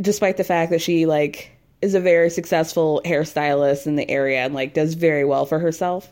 [0.00, 1.50] despite the fact that she like
[1.82, 6.10] is a very successful hairstylist in the area and like does very well for herself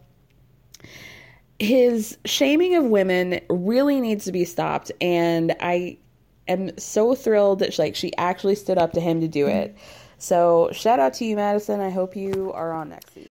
[1.62, 5.96] his shaming of women really needs to be stopped and i
[6.48, 9.76] am so thrilled that like she actually stood up to him to do it.
[10.18, 11.80] So shout out to you madison.
[11.80, 13.28] I hope you are on next season.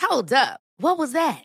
[0.00, 0.60] Hold up.
[0.78, 1.44] What was that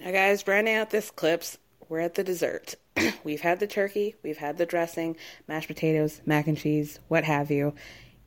[0.00, 1.58] Now guys branding out this clips
[1.88, 2.74] we're at the dessert
[3.24, 5.16] we've had the turkey, we've had the dressing,
[5.48, 7.74] mashed potatoes, mac and cheese, what have you.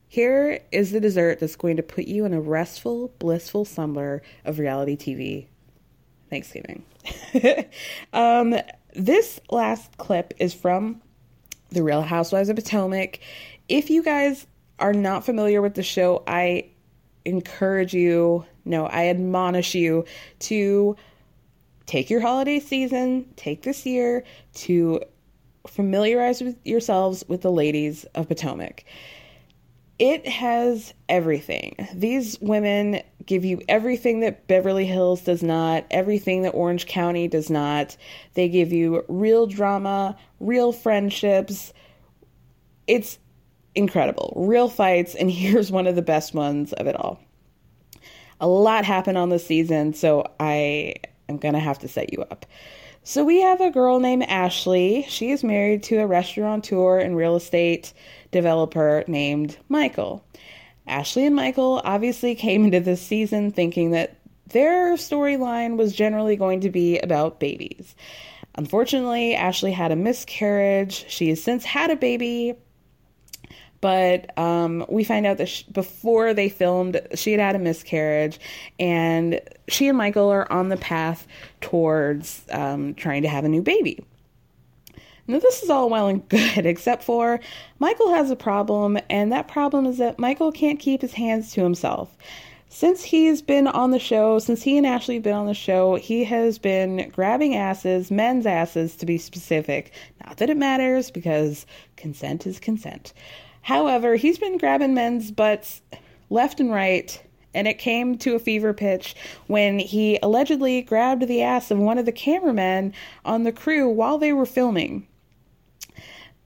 [0.07, 4.59] Here is the dessert that's going to put you in a restful, blissful slumber of
[4.59, 5.47] reality TV.
[6.29, 6.83] Thanksgiving.
[8.13, 8.55] um,
[8.93, 11.01] this last clip is from
[11.69, 13.19] The Real Housewives of Potomac.
[13.67, 14.47] If you guys
[14.79, 16.69] are not familiar with the show, I
[17.25, 20.05] encourage you, no, I admonish you
[20.39, 20.95] to
[21.85, 25.01] take your holiday season, take this year to
[25.67, 28.84] familiarize with yourselves with the ladies of Potomac.
[29.99, 31.88] It has everything.
[31.93, 37.49] These women give you everything that Beverly Hills does not, everything that Orange County does
[37.49, 37.95] not.
[38.34, 41.73] They give you real drama, real friendships.
[42.88, 43.19] It's
[43.75, 44.34] incredible.
[44.36, 47.19] Real fights, and here's one of the best ones of it all.
[48.41, 50.95] A lot happened on this season, so I
[51.30, 52.45] am going to have to set you up.
[53.03, 55.05] So we have a girl named Ashley.
[55.09, 57.91] She is married to a restaurateur and real estate
[58.32, 60.24] developer named Michael.
[60.88, 64.17] Ashley and Michael obviously came into this season thinking that
[64.47, 67.95] their storyline was generally going to be about babies.
[68.55, 71.05] Unfortunately, Ashley had a miscarriage.
[71.09, 72.53] She has since had a baby,
[73.84, 78.39] but um, we find out that sh- before they filmed, she had had a miscarriage,
[78.79, 81.27] and she and Michael are on the path
[81.59, 84.01] towards um, trying to have a new baby.
[85.27, 87.41] Now, this is all well and good, except for
[87.79, 91.61] Michael has a problem, and that problem is that Michael can't keep his hands to
[91.61, 92.15] himself.
[92.69, 95.95] Since he's been on the show, since he and Ashley have been on the show,
[95.95, 99.91] he has been grabbing asses, men's asses to be specific.
[100.25, 101.65] Not that it matters, because
[101.97, 103.11] consent is consent.
[103.64, 105.82] However, he's been grabbing men's butts
[106.30, 107.22] left and right,
[107.53, 109.16] and it came to a fever pitch
[109.47, 112.93] when he allegedly grabbed the ass of one of the cameramen
[113.24, 115.07] on the crew while they were filming.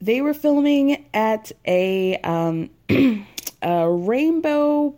[0.00, 2.70] They were filming at a um,
[3.62, 4.94] a rainbow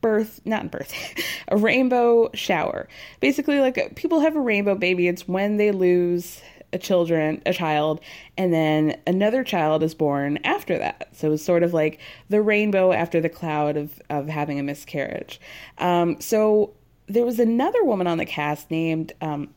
[0.00, 0.94] birth, not birth,
[1.48, 2.88] a rainbow shower.
[3.20, 5.08] Basically, like people have a rainbow baby.
[5.08, 6.40] It's when they lose
[6.72, 8.00] a children, a child,
[8.36, 11.08] and then another child is born after that.
[11.12, 15.40] So it's sort of like the rainbow after the cloud of of having a miscarriage.
[15.78, 16.74] Um, so
[17.06, 19.12] there was another woman on the cast named.
[19.20, 19.50] Um,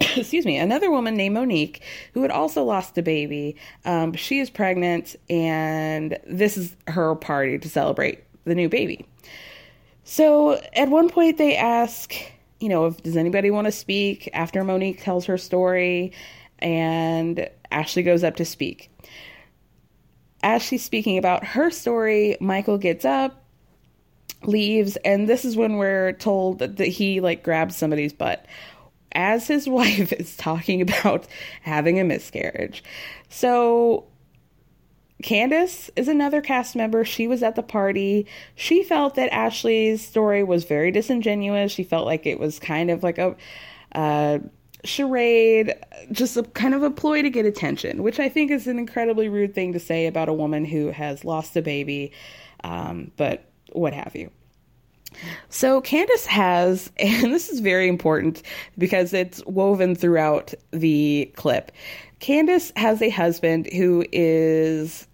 [0.16, 3.56] excuse me, another woman named Monique who had also lost a baby.
[3.84, 9.06] Um, she is pregnant, and this is her party to celebrate the new baby.
[10.04, 12.14] So at one point, they ask,
[12.64, 16.12] you know, if does anybody want to speak after Monique tells her story,
[16.60, 18.90] and Ashley goes up to speak.
[20.42, 23.44] As she's speaking about her story, Michael gets up,
[24.44, 28.46] leaves, and this is when we're told that he like grabs somebody's butt
[29.12, 31.26] as his wife is talking about
[31.60, 32.82] having a miscarriage.
[33.28, 34.06] So
[35.24, 37.02] Candace is another cast member.
[37.02, 38.26] She was at the party.
[38.56, 41.72] She felt that Ashley's story was very disingenuous.
[41.72, 43.34] She felt like it was kind of like a
[43.92, 44.40] uh,
[44.84, 45.72] charade,
[46.12, 49.30] just a kind of a ploy to get attention, which I think is an incredibly
[49.30, 52.12] rude thing to say about a woman who has lost a baby,
[52.62, 54.30] um, but what have you.
[55.48, 58.42] So Candace has, and this is very important
[58.76, 61.72] because it's woven throughout the clip.
[62.20, 65.06] Candace has a husband who is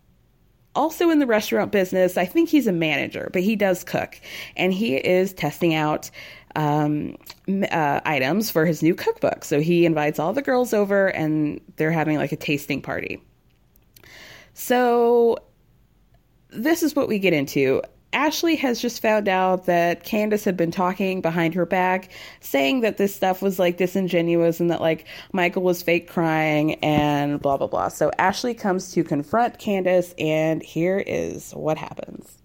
[0.74, 2.16] also in the restaurant business.
[2.16, 4.20] I think he's a manager, but he does cook,
[4.56, 6.10] and he is testing out
[6.56, 7.16] um,
[7.70, 9.44] uh, items for his new cookbook.
[9.44, 13.22] So he invites all the girls over, and they're having like a tasting party.
[14.54, 15.38] So
[16.50, 17.82] this is what we get into.
[18.12, 22.96] Ashley has just found out that Candace had been talking behind her back, saying that
[22.96, 27.68] this stuff was like disingenuous and that like Michael was fake crying and blah blah
[27.68, 27.88] blah.
[27.88, 32.36] So Ashley comes to confront Candace, and here is what happens.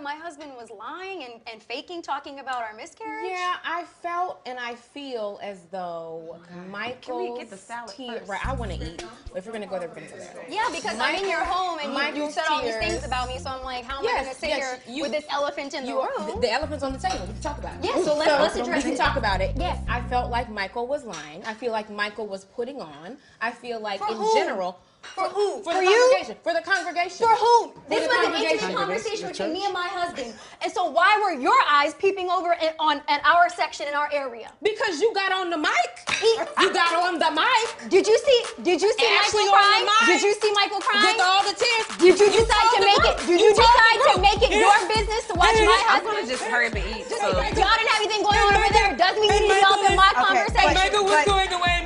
[0.00, 2.02] Didn't you have the nerve to say that my husband was lying and, and faking
[2.02, 3.30] talking about our miscarriage?
[3.30, 6.38] Yeah, I felt and I feel as though
[6.70, 8.30] Michael's Can we get the salad tear- first?
[8.30, 9.04] Right, I want to eat.
[9.34, 10.44] If we're gonna go there, we're gonna go there.
[10.48, 13.28] Yeah, because I'm in your home and you, you Michael's said all these things about
[13.28, 15.24] me, so I'm like, how am I going to sit yes, here you- with this
[15.30, 16.34] elephant in the You- room?
[16.36, 17.26] The, the elephant's on the table.
[17.26, 17.84] We can talk about it.
[17.84, 19.56] Yeah, so let's- let's address We can talk about it.
[19.56, 19.78] Yes.
[19.88, 21.42] I felt like Michael was lying.
[21.44, 23.16] I feel like Michael was putting on.
[23.40, 24.34] I feel like For in whom?
[24.36, 24.80] general.
[25.02, 25.62] For who?
[25.64, 25.96] For, For the you?
[25.96, 26.36] congregation.
[26.44, 27.26] For the congregation.
[27.26, 27.72] For whom?
[27.72, 30.34] For This was an intimate conversation between me and my husband.
[30.62, 34.08] And so why were your eyes peeping over in, on at our section in our
[34.12, 34.52] area?
[34.62, 35.90] Because you got on the mic.
[36.60, 37.90] you got on the mic.
[37.90, 38.40] Did you see?
[38.62, 39.78] Did you see Ashley Michael on cry?
[39.80, 40.06] the mic.
[40.14, 41.16] Did you see Michael crying?
[41.16, 41.86] With all the tears.
[41.98, 43.16] Did you, You decide to make it?
[43.26, 44.68] Did You you, decide to make it Yeah.
[44.68, 46.12] your business to watch And my I'm husband?
[46.12, 48.94] gonna just hurry up and eat, so- Y'all didn't have anything going on over there.
[48.96, 50.68] Doesn't mean you And need to help in my was- conversation.
[50.70, 51.79] And Michael was going away.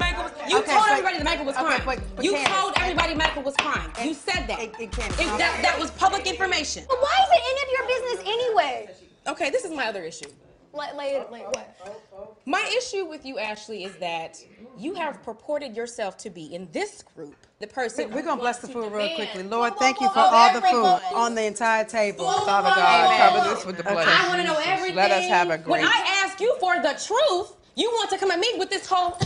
[0.44, 0.50] Michael was.
[0.50, 1.82] You Okay, told but- everybody that Michael was okay, crying.
[1.84, 3.90] but- but you Candace, told everybody Michael was crying.
[4.04, 4.60] you said that.
[4.60, 5.12] It, it can't.
[5.12, 6.84] It- that, that was public information.
[6.88, 8.90] But why is it any of your business anyway?
[9.26, 10.28] Okay, this is my other issue.
[10.74, 12.40] Lay, lay it, lay what?
[12.46, 14.36] My issue with you, Ashley, is that
[14.76, 18.10] you have purported yourself to be in this group the person.
[18.10, 19.44] We're gonna bless the food real quickly.
[19.44, 22.28] Lord, thank you for all the food on the entire table.
[22.28, 24.96] Father God, cover this with the blood I want to know everything.
[24.96, 25.84] Let us have a When.
[25.84, 29.16] I ask you for the truth, you want to come at me with this whole.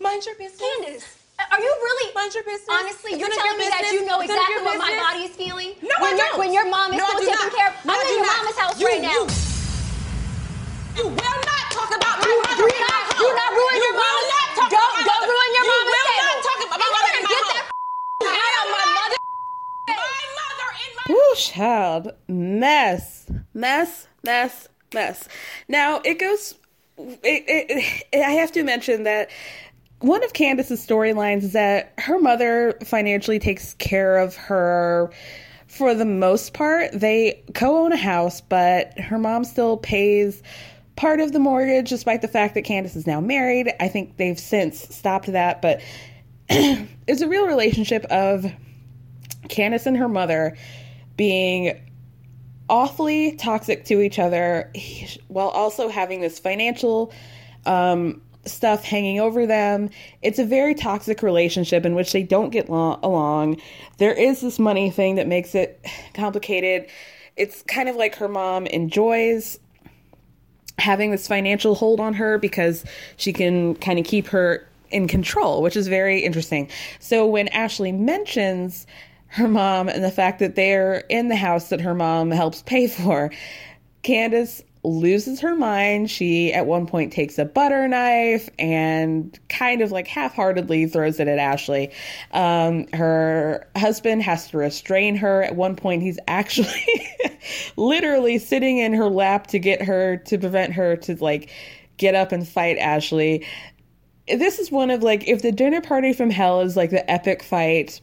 [0.00, 0.60] Mind your business.
[0.64, 1.04] Candace,
[1.52, 2.08] are you really?
[2.16, 2.68] Mind your business.
[2.72, 4.78] Honestly, you're none of telling me your that you know It's none of exactly what
[4.80, 5.76] my body is feeling?
[5.84, 6.38] No, when I don't.
[6.40, 7.52] When your mom is No, still taking not.
[7.52, 7.74] care of.
[7.84, 8.36] No, I'm I in your not.
[8.40, 9.12] mama's house You- right now.
[9.12, 9.28] you-
[10.96, 13.76] You will not talk about my Do, mother do in not, my do not ruin
[13.76, 14.28] You your will mama's.
[14.32, 16.32] not don't don't ruin your You will table.
[16.32, 17.64] not talk about my And mother in my better get
[18.24, 19.18] that out of my mother.
[19.86, 22.04] My mother in my Woo, child.
[22.28, 23.04] Mess.
[23.54, 25.28] Mess, mess, mess.
[25.68, 26.54] Now, it goes
[26.98, 27.66] it, it,
[28.12, 29.30] it, I have to mention that
[30.00, 35.10] one of Candace's storylines is that her mother financially takes care of her
[35.66, 36.90] for the most part.
[36.92, 40.42] They co own a house, but her mom still pays
[40.96, 43.72] part of the mortgage despite the fact that Candace is now married.
[43.78, 45.80] I think they've since stopped that, but
[46.48, 48.50] it's a real relationship of
[49.48, 50.56] Candace and her mother
[51.16, 51.78] being
[52.70, 54.72] awfully toxic to each other
[55.28, 57.12] while also having this financial
[57.66, 59.90] um, stuff hanging over them.
[60.22, 63.60] It's a very toxic relationship in which they don't get lo- along.
[63.98, 65.84] There is this money thing that makes it
[66.14, 66.88] complicated.
[67.36, 69.58] It's kind of like her mom enjoys
[70.78, 72.84] having this financial hold on her because
[73.16, 76.68] she can kind of keep her in control, which is very interesting.
[76.98, 78.86] So when Ashley mentions
[79.28, 82.88] her mom and the fact that they're in the house that her mom helps pay
[82.88, 83.30] for,
[84.02, 86.10] Candace loses her mind.
[86.10, 91.28] She at one point takes a butter knife and kind of like half-heartedly throws it
[91.28, 91.90] at Ashley.
[92.32, 95.42] Um, her husband has to restrain her.
[95.42, 97.08] At one point, he's actually
[97.76, 101.50] literally sitting in her lap to get her to prevent her to like
[101.96, 103.46] get up and fight Ashley.
[104.28, 107.42] This is one of like if the dinner party from hell is like the epic
[107.42, 108.00] fight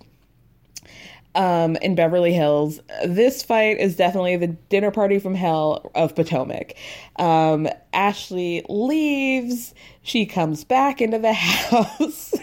[1.38, 2.82] um, in Beverly Hills.
[3.06, 6.74] This fight is definitely the dinner party from hell of Potomac.
[7.18, 9.74] Um, Ashley leaves.
[10.02, 12.34] She comes back into the house.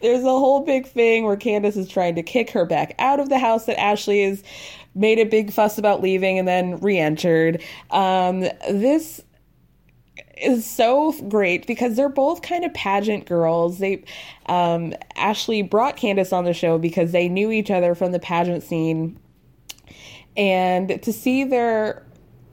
[0.00, 3.28] There's a whole big thing where Candace is trying to kick her back out of
[3.28, 4.42] the house that Ashley has
[4.94, 7.62] made a big fuss about leaving and then re-entered.
[7.90, 8.40] Um,
[8.70, 9.20] this
[10.40, 13.78] is so great because they're both kind of pageant girls.
[13.78, 14.04] They
[14.46, 18.62] um, Ashley brought Candace on the show because they knew each other from the pageant
[18.62, 19.18] scene,
[20.36, 22.04] and to see their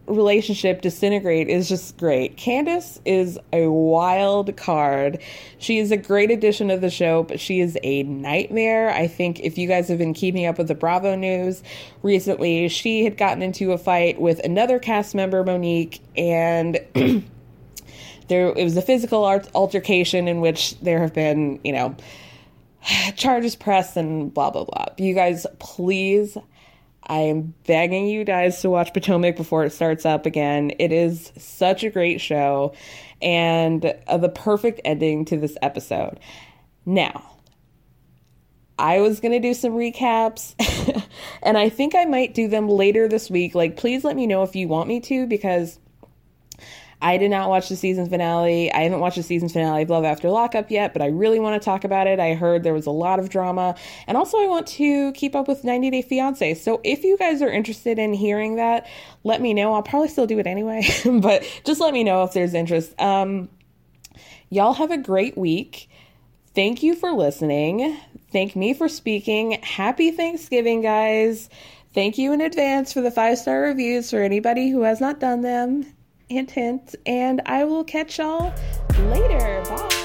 [0.07, 2.37] relationship disintegrate is just great.
[2.37, 5.19] Candace is a wild card.
[5.57, 8.91] She is a great addition to the show, but she is a nightmare.
[8.91, 11.63] I think if you guys have been keeping up with the Bravo news
[12.03, 16.79] recently, she had gotten into a fight with another cast member, Monique, and
[18.27, 21.95] there it was a physical altercation in which there have been you know
[23.15, 24.85] charges pressed and blah blah blah.
[24.97, 26.37] You guys please
[27.07, 30.71] i am begging you guys to watch potomac before it starts up again.
[30.79, 32.73] It is such a great show
[33.21, 36.19] and uh, the perfect ending to this episode.
[36.85, 37.35] Now
[38.77, 40.53] I was going to do some recaps
[41.43, 43.55] and I think I might do them later this week.
[43.55, 45.79] Like, please let me know if you want me to because
[47.01, 48.71] I did not watch the season finale.
[48.71, 51.61] I haven't watched the season finale of Love After Lockup yet, but I really want
[51.61, 52.19] to talk about it.
[52.19, 53.75] I heard there was a lot of drama.
[54.07, 56.55] And also, I want to keep up with 90 Day Fiance.
[56.55, 58.87] So if you guys are interested in hearing that,
[59.23, 59.73] let me know.
[59.73, 60.87] I'll probably still do it anyway,
[61.21, 62.99] but just let me know if there's interest.
[62.99, 63.49] Um,
[64.49, 65.89] y'all have a great week.
[66.53, 67.97] Thank you for listening.
[68.31, 69.59] Thank me for speaking.
[69.61, 71.49] Happy Thanksgiving, guys.
[71.93, 75.41] Thank you in advance for the five star reviews for anybody who has not done
[75.41, 75.94] them.
[76.29, 76.95] Hint, hint.
[77.05, 78.53] And I will catch y'all
[79.09, 79.63] later.
[79.69, 80.04] Bye.